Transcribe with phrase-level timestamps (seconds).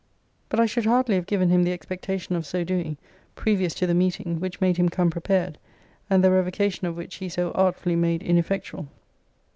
[0.49, 2.97] But I should hardly have given him the expectation of so doing,
[3.35, 5.59] previous to the meeting, which made him come prepared;
[6.09, 8.87] and the revocation of which he so artfully made ineffectual.